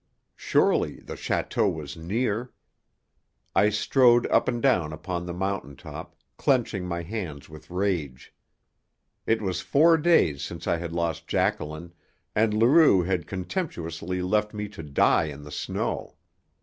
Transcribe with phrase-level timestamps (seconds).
[0.35, 2.51] Surely the château was near.
[3.55, 8.33] I strode up and down upon the mountain top, clenching my hands with rage.
[9.27, 11.93] It was four days since I had lost Jacqueline,
[12.35, 16.15] and Leroux had contemptously left me to die in the snow.